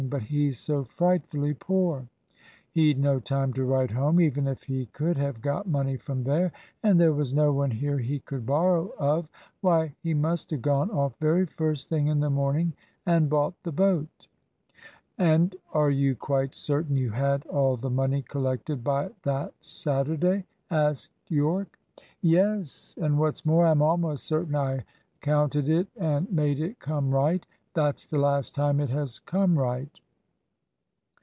But 0.09 0.23
he's 0.23 0.57
so 0.59 0.83
frightfully 0.83 1.53
poor. 1.53 2.07
He'd 2.71 2.99
no 2.99 3.19
time 3.19 3.53
to 3.53 3.63
write 3.63 3.91
home, 3.91 4.19
even 4.19 4.47
if 4.47 4.63
he 4.63 4.87
could 4.87 5.15
have 5.17 5.41
got 5.43 5.67
money 5.67 5.95
from 5.95 6.23
there, 6.23 6.51
and 6.83 6.99
there 6.99 7.13
was 7.13 7.33
no 7.35 7.53
one 7.53 7.69
here 7.71 7.99
he 7.99 8.19
could 8.19 8.43
borrow 8.45 8.91
of. 8.97 9.29
Why, 9.61 9.93
he 10.01 10.13
must 10.15 10.49
have 10.51 10.63
gone 10.63 10.89
off 10.89 11.13
very 11.19 11.45
first 11.45 11.87
thing 11.87 12.07
in 12.07 12.19
the 12.19 12.31
morning 12.31 12.73
and 13.05 13.29
bought 13.29 13.53
the 13.63 13.71
boat." 13.71 14.27
"And 15.19 15.55
are 15.71 15.91
you 15.91 16.15
quite 16.15 16.55
certain 16.55 16.97
you 16.97 17.11
had 17.11 17.45
all 17.45 17.77
the 17.77 17.91
money 17.91 18.23
collected 18.23 18.83
by 18.83 19.11
that 19.21 19.53
Saturday?" 19.61 20.45
asked 20.71 21.13
Yorke. 21.27 21.79
"Yes; 22.21 22.97
and 22.99 23.17
what's 23.19 23.45
more, 23.45 23.67
I'm 23.67 23.83
almost 23.83 24.25
certain 24.25 24.55
I 24.55 24.83
counted 25.21 25.69
it 25.69 25.87
and 25.95 26.29
made 26.31 26.59
it 26.59 26.79
come 26.79 27.11
right. 27.11 27.45
That's 27.73 28.05
the 28.07 28.19
last 28.19 28.53
time 28.53 28.81
it 28.81 28.89
has 28.89 29.19
come 29.19 29.57
right." 29.57 29.87